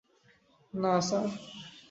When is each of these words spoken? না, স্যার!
না, 0.73 0.93
স্যার! 1.07 1.27